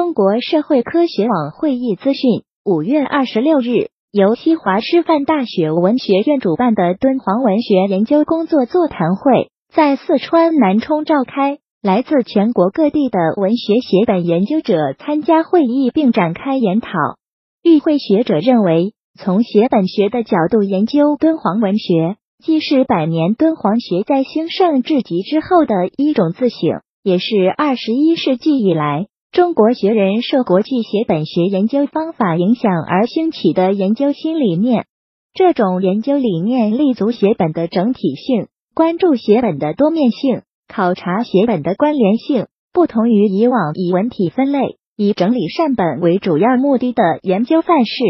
[0.00, 11.58] 中国社会科学网会议资讯，五月二十六日，由西华师范大学文学院主办的敦煌文学研究工作座谈会在四川南充召开。
[11.82, 16.88] 来自全国各地的文学写本研究者参加会议并展开研讨。
[17.62, 29.08] 与会学者认为，从写本学的角度研究敦煌文学，既是百年敦煌学在兴盛至极之后的一种自省，也是二十一世纪以来。
[29.32, 34.86] 中国学人受国际写本学研究方法影响而兴起的研究新理念，
[35.32, 48.02] 这种研究理念立足写本的整体性，关注写本的多面性，考察写本的关联性，不同于以往以文体分类、以整理善本为主要目的的研究范式。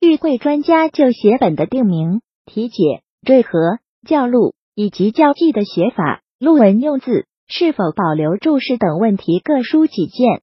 [0.00, 10.42] 与会专家就写本的定名、题解、缀合、校录以及校记的写法、录文用字、是否保留注释等问题各抒己见。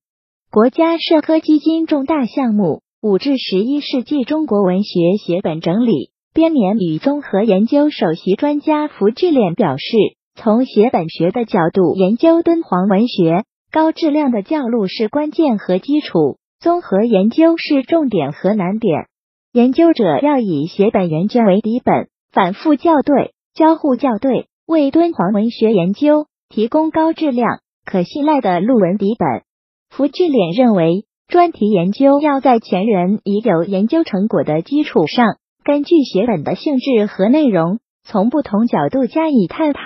[0.53, 9.97] 国家社科基金重大项目五至十一世纪中国文学写本整理编年与综合研究首席专家符志炼表示，
[10.35, 19.07] 从写本学的角度研究敦煌文学，高质量的校录是关键和基础，综合研究是重点和难点。
[19.53, 29.41] 研究者要以写本原卷为底本，反复校对、交互校对，为敦煌文学研究提供高质量、可信赖的录文底本。
[29.95, 39.81] 福志脸认为，专题研究要在前人已有研究成果的基础上，根据写本的性质和内容，从不同角度加以探讨。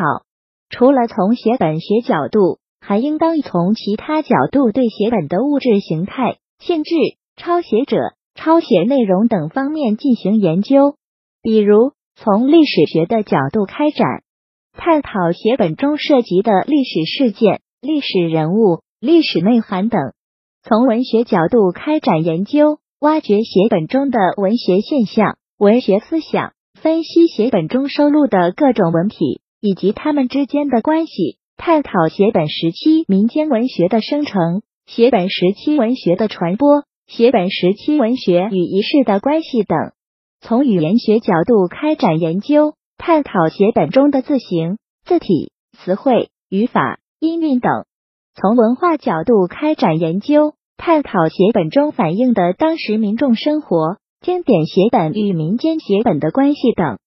[0.70, 6.96] 除了从写本学角度，还应当从其他角度对写本的物质形态、性质、
[7.36, 7.98] 抄写者、
[8.34, 10.96] 抄写内容等方面进行研究。
[11.42, 14.24] 比如，从历史学的角度开展，
[14.72, 18.80] 探讨写本中涉及的历史事件、历史人物。
[19.00, 20.14] 历史内涵等，
[20.64, 39.78] 从文学角度开展研究，挖掘写本中的文学现象、文学思想，分析写本中收录的各种文体以及它们之间的关系，探讨写本时期民间文学的生成、写本时期文学的传播、写本时期文学与仪式的关系等。
[40.42, 47.86] 从语言学角度开展研究，探讨写本中的字形、字体、词汇、语法、音韵等。
[48.40, 57.00] 从文化角度开展研究，探讨写本中反映的当时民众生活、经典写本与民间写本的关系等。